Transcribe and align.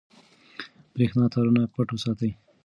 برېښنا 0.93 1.25
تارونه 1.33 1.61
پټ 1.73 1.87
وساتئ. 1.91 2.31